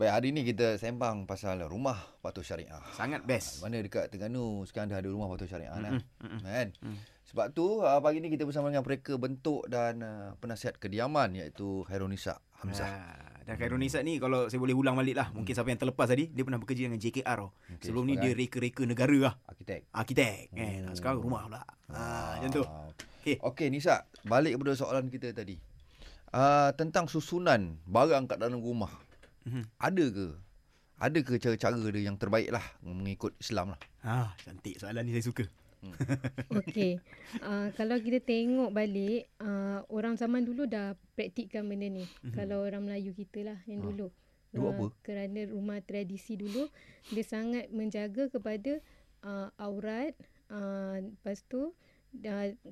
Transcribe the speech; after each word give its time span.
Baik, 0.00 0.16
hari 0.16 0.28
ni 0.32 0.48
kita 0.48 0.80
sembang 0.80 1.28
pasal 1.28 1.60
rumah 1.68 2.00
patuh 2.24 2.40
syariah. 2.40 2.80
Sangat 2.96 3.20
best. 3.28 3.60
Mana 3.60 3.84
dekat 3.84 4.08
Terengganu 4.08 4.64
sekarang 4.64 4.88
dah 4.88 4.96
ada 4.96 5.12
rumah 5.12 5.28
patuh 5.28 5.44
syariah 5.44 5.76
mm-hmm. 5.76 6.24
Mm-mm. 6.24 6.40
kan. 6.40 6.68
Mm. 6.80 6.96
Sebab 7.28 7.46
tu 7.52 7.84
uh, 7.84 8.00
pagi 8.00 8.24
ni 8.24 8.32
kita 8.32 8.48
bersama 8.48 8.72
dengan 8.72 8.80
mereka 8.80 9.20
bentuk 9.20 9.68
dan 9.68 10.00
uh, 10.00 10.32
penasihat 10.40 10.80
kediaman 10.80 11.36
iaitu 11.36 11.84
Khairunisa 11.84 12.40
Hamzah. 12.64 12.88
Ha, 12.88 13.44
dan 13.44 13.60
Khairul 13.60 13.76
Nisa 13.76 14.00
ni 14.00 14.16
kalau 14.16 14.48
saya 14.48 14.56
boleh 14.56 14.72
ulang 14.72 14.96
balik 14.96 15.20
lah. 15.20 15.28
Mungkin 15.36 15.52
siapa 15.52 15.68
yang 15.68 15.76
terlepas 15.76 16.08
tadi, 16.08 16.32
dia 16.32 16.48
pernah 16.48 16.56
bekerja 16.64 16.88
dengan 16.88 16.96
JKR. 16.96 17.40
Okey, 17.44 17.84
Sebelum 17.84 18.08
ni 18.08 18.16
dia 18.16 18.32
sebagai 18.32 18.40
reka-reka 18.40 18.82
negara 18.88 19.18
lah. 19.20 19.34
arkitek. 19.52 19.80
Arkitek 19.92 20.36
kan. 20.56 20.80
Oh. 20.88 20.96
Sekarang 20.96 21.20
rumah 21.20 21.44
pula. 21.44 21.60
Ha, 21.92 22.00
macam 22.40 22.48
tu. 22.48 22.64
Okey. 23.20 23.36
Okey 23.36 23.68
Nisa, 23.68 24.08
balik 24.24 24.56
kepada 24.56 24.72
soalan 24.80 25.12
kita 25.12 25.36
tadi. 25.36 25.60
Uh, 26.32 26.72
tentang 26.72 27.04
susunan 27.04 27.76
barang 27.84 28.32
kat 28.32 28.40
dalam 28.40 28.64
rumah. 28.64 29.09
Mhm. 29.44 29.62
Ada 29.78 30.04
ke? 30.10 30.26
Ada 31.00 31.18
ke 31.24 31.32
cara-cara 31.40 31.76
dia 31.90 32.04
yang 32.04 32.20
terbaik 32.20 32.52
lah 32.52 32.64
mengikut 32.84 33.32
Islam 33.40 33.72
lah? 33.72 33.80
Ha, 34.04 34.36
cantik 34.44 34.76
soalan 34.76 35.08
ni 35.08 35.16
saya 35.16 35.24
suka. 35.24 35.44
Okey. 36.60 37.00
Uh, 37.40 37.72
kalau 37.72 37.96
kita 37.96 38.20
tengok 38.20 38.68
balik, 38.68 39.32
uh, 39.40 39.80
orang 39.88 40.20
zaman 40.20 40.44
dulu 40.44 40.68
dah 40.68 40.92
praktikkan 41.16 41.64
benda 41.64 41.88
ni. 41.88 42.04
Mhm. 42.20 42.36
Kalau 42.36 42.60
orang 42.60 42.84
Melayu 42.84 43.16
kita 43.16 43.48
lah 43.48 43.58
yang 43.64 43.80
Ah. 43.80 43.86
dulu. 43.88 44.06
Dia 44.50 44.58
buat 44.58 44.74
apa? 44.74 44.86
kerana 45.06 45.40
rumah 45.46 45.78
tradisi 45.80 46.34
dulu, 46.34 46.66
dia 47.08 47.22
sangat 47.22 47.70
menjaga 47.70 48.26
kepada 48.28 48.82
uh, 49.22 49.48
aurat. 49.56 50.12
Uh, 50.50 50.98
lepas 51.06 51.46
tu, 51.46 51.70
uh, 51.70 51.72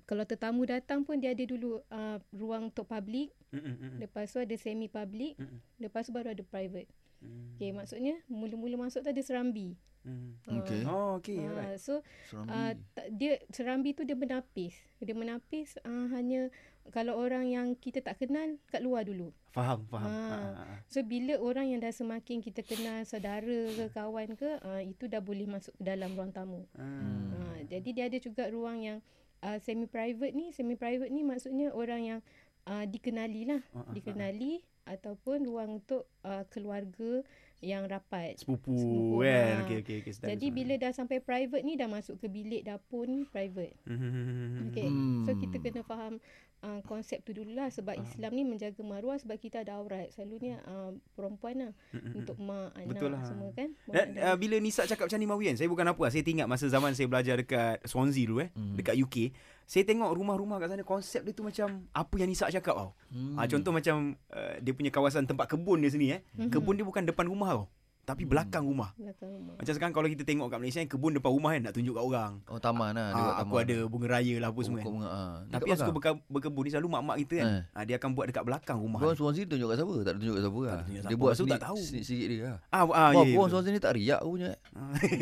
kalau 0.05 0.24
tetamu 0.27 0.66
datang 0.66 1.06
pun 1.06 1.16
dia 1.23 1.30
ada 1.33 1.45
dulu 1.47 1.80
uh, 1.88 2.19
ruang 2.34 2.74
untuk 2.74 2.91
public. 2.91 3.30
Mm-mm-mm. 3.55 4.02
Lepas 4.02 4.34
tu 4.34 4.42
ada 4.42 4.55
semi 4.59 4.91
public. 4.91 5.38
Mm-mm. 5.38 5.59
Lepas 5.80 6.11
tu 6.11 6.12
baru 6.12 6.34
ada 6.34 6.42
private. 6.45 6.91
Mm. 7.23 7.59
Okey, 7.59 7.70
maksudnya 7.74 8.14
mula-mula 8.30 8.87
masuk 8.87 9.02
tu 9.02 9.11
ada 9.11 9.23
serambi. 9.23 9.74
Mm. 10.06 10.30
Ah, 10.47 10.55
Okey. 10.62 10.80
Oh, 10.87 11.11
okey. 11.19 11.39
ah, 11.42 11.50
Alright. 11.50 11.78
so 11.83 12.03
Serambi. 12.30 12.50
Uh, 12.55 12.72
dia 13.14 13.33
serambi 13.50 13.91
tu 13.95 14.03
dia 14.06 14.14
menapis. 14.14 14.75
Dia 15.03 15.14
menapis 15.14 15.75
uh, 15.83 16.06
hanya 16.14 16.50
kalau 16.89 17.20
orang 17.20 17.45
yang 17.52 17.77
kita 17.77 18.00
tak 18.00 18.17
kenal 18.23 18.56
kat 18.73 18.80
luar 18.80 19.05
dulu. 19.05 19.34
Faham, 19.52 19.84
faham. 19.91 20.08
Ah. 20.08 20.14
Ha, 20.14 20.39
ha, 20.39 20.62
ha. 20.62 20.77
So 20.89 21.02
bila 21.02 21.36
orang 21.42 21.75
yang 21.75 21.80
dah 21.83 21.92
semakin 21.92 22.41
kita 22.41 22.62
kenal 22.64 23.02
saudara 23.05 23.70
ke 23.75 23.91
kawan 23.92 24.39
ke 24.39 24.61
uh, 24.62 24.80
itu 24.80 25.11
dah 25.11 25.20
boleh 25.20 25.45
masuk 25.50 25.75
ke 25.77 25.83
dalam 25.84 26.14
ruang 26.14 26.30
tamu. 26.33 26.64
Hmm. 26.78 27.34
Uh, 27.34 27.58
jadi 27.69 27.89
dia 27.91 28.05
ada 28.08 28.19
juga 28.23 28.48
ruang 28.48 28.80
yang 28.80 28.98
uh, 29.42 29.58
semi 29.62 29.86
private 29.86 30.34
ni, 30.34 30.50
semi 30.55 30.75
private 30.75 31.11
ni 31.11 31.22
maksudnya 31.22 31.70
orang 31.75 32.03
yang 32.03 32.20
uh, 32.67 32.84
dikenali 32.84 33.48
lah, 33.48 33.62
Ah, 33.72 33.80
ah, 33.80 33.84
ah. 33.89 33.92
dikenali 33.95 34.62
ataupun 34.89 35.45
ruang 35.45 35.84
untuk 35.84 36.08
uh, 36.25 36.48
keluarga 36.48 37.20
yang 37.58 37.84
rapat. 37.91 38.39
Sepupu, 38.39 38.72
Sepupu, 38.78 39.27
kan. 39.27 39.45
ha. 39.50 39.62
Okey, 39.67 39.78
okey, 39.83 40.14
Jadi 40.14 40.47
bila 40.55 40.75
dah 40.78 40.95
sampai 40.95 41.19
private 41.19 41.67
ni 41.67 41.75
dah 41.75 41.91
masuk 41.91 42.17
ke 42.22 42.30
bilik 42.30 42.62
dapur 42.62 43.05
ni 43.05 43.27
private. 43.27 43.75
Hmm. 43.84 44.70
Okay. 44.70 44.86
Hmm. 44.86 45.27
So 45.27 45.34
kita 45.34 45.58
kena 45.58 45.83
faham 45.83 46.23
uh, 46.61 46.81
konsep 46.83 47.20
tu 47.20 47.31
dulu 47.31 47.53
lah 47.53 47.69
sebab 47.69 47.95
Ah. 47.95 48.03
Islam 48.03 48.31
ni 48.33 48.42
menjaga 48.42 48.81
maruah 48.81 49.14
sebab 49.14 49.34
kita 49.34 49.61
ada 49.61 49.77
aurat. 49.77 50.09
Selalunya 50.09 50.59
uh, 50.64 50.95
perempuan 51.12 51.55
lah 51.59 51.73
Mm-mm. 51.91 52.12
untuk 52.17 52.37
mak, 52.39 52.75
anak 52.75 52.87
Betul 52.89 53.11
lah. 53.12 53.23
semua 53.23 53.51
kan. 53.53 53.69
Dan 53.84 54.06
uh, 54.17 54.34
bila 54.34 54.56
Nisa 54.59 54.84
cakap 54.84 55.06
macam 55.06 55.19
ni 55.19 55.27
Mawi 55.27 55.45
kan, 55.47 55.56
saya 55.56 55.69
bukan 55.69 55.86
apa. 55.86 56.05
Saya 56.09 56.23
teringat 56.23 56.47
masa 56.47 56.67
zaman 56.67 56.92
saya 56.92 57.06
belajar 57.06 57.34
dekat 57.36 57.83
Swansea 57.83 58.25
dulu 58.25 58.41
eh, 58.41 58.51
Hmm. 58.53 58.75
dekat 58.75 58.95
UK. 58.95 59.17
Saya 59.64 59.84
tengok 59.84 60.09
rumah-rumah 60.11 60.56
kat 60.56 60.69
sana 60.70 60.81
konsep 60.81 61.20
dia 61.20 61.31
tu 61.31 61.45
macam 61.45 61.84
apa 61.91 62.14
yang 62.17 62.27
Nisa 62.27 62.48
cakap 62.48 62.73
tau. 62.75 62.91
Hmm. 63.09 63.36
Ah 63.36 63.45
contoh 63.45 63.69
macam 63.69 63.97
uh, 64.29 64.55
dia 64.59 64.73
punya 64.73 64.89
kawasan 64.89 65.25
tempat 65.25 65.45
kebun 65.47 65.79
dia 65.79 65.92
sini 65.92 66.11
eh. 66.11 66.20
Mhm. 66.34 66.48
Kebun 66.48 66.73
dia 66.73 66.83
bukan 66.83 67.05
depan 67.05 67.25
rumah 67.25 67.53
tau. 67.53 67.64
Tapi 68.09 68.25
Hmm. 68.25 68.33
belakang 68.33 68.64
rumah. 68.64 68.97
belakang 68.97 69.28
rumah. 69.28 69.53
Macam 69.55 69.73
sekarang 69.77 69.92
kalau 69.92 70.09
kita 70.09 70.25
tengok 70.25 70.48
kat 70.48 70.59
Malaysia 70.59 70.81
kan 70.81 70.89
kebun 70.89 71.12
depan 71.12 71.28
rumah 71.28 71.51
kan 71.53 71.61
nak 71.61 71.75
tunjuk 71.77 71.92
kat 71.92 72.05
orang. 72.09 72.33
Oh 72.48 72.56
taman 72.56 72.97
lah. 72.97 73.12
Ah, 73.12 73.45
aku 73.45 73.61
taman. 73.61 73.69
ada 73.69 73.77
bunga 73.84 74.06
raya 74.09 74.34
lah 74.41 74.48
apa 74.48 74.61
semua. 74.64 74.81
Kan. 74.81 74.87
bunga, 74.89 75.06
ah. 75.06 75.33
Tapi 75.45 75.52
Dekat 75.52 75.69
yang 75.69 75.77
suka 75.77 75.92
belakang. 75.92 76.17
berka- 76.17 76.33
berkebun 76.33 76.63
ni 76.64 76.70
selalu 76.73 76.89
mak-mak 76.89 77.17
kita 77.20 77.35
kan. 77.36 77.47
Eh. 77.47 77.63
Ah, 77.77 77.83
dia 77.85 77.95
akan 78.01 78.11
buat 78.17 78.27
dekat 78.27 78.45
belakang 78.48 78.79
rumah. 78.80 78.98
Orang 78.98 79.13
Swansea 79.13 79.45
tunjuk 79.45 79.68
kat 79.68 79.77
siapa? 79.77 79.92
Tak 79.92 80.08
ada 80.08 80.18
tunjuk 80.18 80.33
kat 80.33 80.42
siapa 80.42 80.61
lah. 80.64 80.80
Dia 80.89 81.17
buat 81.20 81.33
sendiri, 81.36 81.52
tak 81.52 81.63
tahu. 81.68 81.79
sikit 81.85 82.27
dia 82.27 82.41
lah. 82.41 82.58
Ah, 82.73 82.79
ah 82.79 82.85
Wah, 82.89 83.05
ya, 83.05 83.13
ya, 83.13 83.13
orang 83.13 83.29
betul. 83.29 83.48
Swansea 83.52 83.70
ni 83.70 83.80
tak 83.85 83.92
riak 83.92 84.20
punya. 84.24 84.51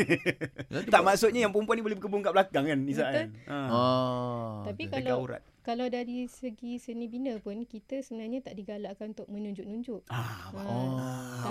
Tak 0.94 1.02
maksudnya 1.02 1.40
yang 1.42 1.52
perempuan 1.52 1.74
ni 1.74 1.82
boleh 1.82 1.96
berkebun 1.98 2.22
kat 2.22 2.32
belakang 2.32 2.64
kan 2.64 2.78
Nisa 2.78 3.04
kan. 3.04 3.26
Ah. 3.50 3.66
Ah. 3.66 4.52
Tapi 4.70 4.82
kalau. 4.86 5.26
Kalau 5.66 5.86
dari 5.88 6.24
segi 6.26 6.78
seni 6.78 7.06
bina 7.06 7.34
pun 7.36 7.58
kita 7.62 7.98
sebenarnya 7.98 8.38
tak 8.40 8.54
digalakkan 8.54 9.10
untuk 9.10 9.26
menunjuk-nunjuk. 9.26 10.06
Ah, 10.06 10.46
Ah, 10.48 10.54
Oh. 10.54 10.94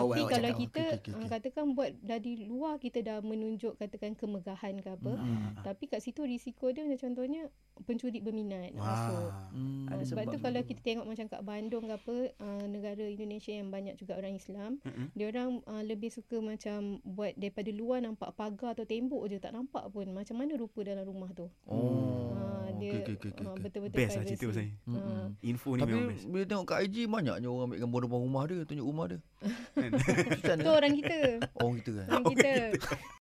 Tapi 0.08 0.20
awak- 0.22 0.32
kalau 0.32 0.50
cakap. 0.50 0.62
kita 0.62 0.82
Okey, 0.82 0.96
okey, 0.98 1.12
ah, 1.12 1.18
okey. 1.18 1.30
katakan 1.30 1.66
buat 1.74 1.92
dari 2.00 2.34
luar 2.42 2.76
kita 2.78 3.00
dah 3.02 3.20
menunjuk 3.20 3.76
katakan 3.76 4.14
kemegahan 4.14 4.76
ke 4.78 4.90
apa. 4.90 5.14
Hmm. 5.14 5.60
Tapi 5.60 5.84
kat 5.86 6.00
situ 6.00 6.24
risiko 6.24 6.70
dia 6.70 6.82
macam 6.82 7.12
contohnya 7.12 7.52
pencuri 7.82 8.20
berminat 8.20 8.72
nak 8.72 8.82
masuk. 8.82 9.30
Hmm. 9.52 9.86
Ada 9.86 9.94
Ah, 9.94 10.06
sebab 10.06 10.16
sebab 10.16 10.32
tu 10.32 10.38
kalau 10.40 10.62
kita 10.64 10.82
tengok 10.82 11.06
macam 11.06 11.26
kat 11.28 11.42
Bandung 11.42 11.84
ke 11.84 11.94
apa 11.94 12.16
uh, 12.38 12.64
negara 12.66 13.04
Indonesia 13.04 13.52
yang 13.52 13.68
banyak 13.68 13.96
juga 13.96 14.16
orang 14.16 14.34
Islam 14.34 14.80
Mm-mm. 14.82 15.12
dia 15.12 15.28
orang 15.28 15.60
uh, 15.66 15.82
lebih 15.82 16.08
suka 16.08 16.40
macam 16.40 16.78
buat 17.04 17.34
daripada 17.34 17.68
luar 17.70 18.00
nampak 18.00 18.32
pagar 18.32 18.72
atau 18.72 18.86
tembok 18.86 19.28
je 19.28 19.38
tak 19.38 19.52
nampak 19.52 19.84
pun 19.88 20.08
macam 20.10 20.36
mana 20.36 20.56
rupa 20.56 20.82
dalam 20.82 21.04
rumah 21.04 21.32
tu 21.32 21.52
Oh. 21.66 22.32
Ah, 22.32 22.35
dia 22.86 22.94
Okey, 22.96 23.14
okey, 23.18 23.30
okey, 23.34 23.42
ah, 23.42 23.50
okey. 23.50 23.62
betul-betul 23.66 23.98
Best 23.98 24.14
lah 24.14 24.24
cerita 24.24 24.46
pasal 24.46 24.62
ni. 24.62 24.72
Hmm, 24.86 24.96
hmm. 25.02 25.28
Info 25.42 25.70
ni 25.74 25.82
Tapi 25.82 25.92
memang 25.92 26.10
best. 26.14 26.26
bila 26.30 26.44
tengok 26.46 26.66
kat 26.66 26.80
IG 26.86 26.96
banyaknya 27.06 27.48
orang 27.50 27.66
ambil 27.66 27.80
gambar 27.82 28.00
depan 28.06 28.20
rumah 28.22 28.44
dia, 28.46 28.58
tunjuk 28.64 28.86
rumah 28.86 29.06
dia. 29.10 29.20
Kan? 29.76 29.92
Macam 30.32 30.56
tu 30.56 30.64
mana? 30.64 30.78
orang 30.78 30.94
kita 30.94 31.18
Oh 31.58 31.70
gitu 31.74 31.92
kan. 31.98 32.08
orang 32.08 32.24
kita 32.32 32.52